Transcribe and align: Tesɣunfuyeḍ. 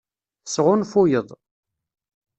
Tesɣunfuyeḍ. 0.43 1.29